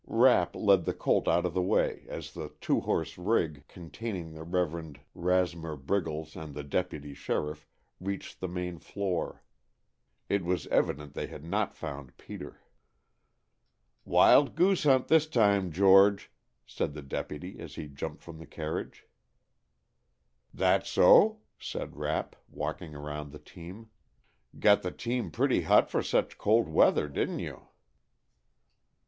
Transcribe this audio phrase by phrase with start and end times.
[0.07, 4.41] Rapp led the colt out of the way as the two horse rig, containing the
[4.41, 7.67] Reverend Rasmer Briggles and the deputy sheriff,
[7.99, 9.43] reached the main floor.
[10.27, 12.61] It was evident they had not found Peter.
[14.03, 16.31] "Wild goose hunt this time, George,"
[16.65, 19.05] said the deputy as he jumped from the carriage.
[20.51, 23.91] "That so?" said Rapp, walking around the team.
[24.57, 27.67] "Got the team pretty hot for such cold weather, didn't you?"